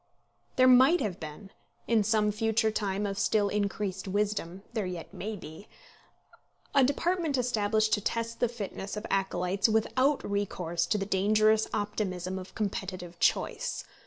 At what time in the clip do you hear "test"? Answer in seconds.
8.01-8.39